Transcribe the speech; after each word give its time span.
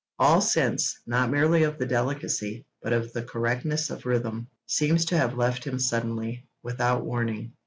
All 0.17 0.41
sense, 0.41 0.99
not 1.05 1.29
merely 1.29 1.61
of 1.61 1.77
the 1.77 1.85
delicacy, 1.85 2.65
but 2.81 2.91
of 2.91 3.13
the 3.13 3.21
correctness 3.21 3.91
of 3.91 4.07
rhythm, 4.07 4.47
seems 4.65 5.05
to 5.05 5.17
have 5.19 5.35
left 5.37 5.63
him 5.63 5.77
suddenly, 5.77 6.47
without 6.63 7.05
warning. 7.05 7.53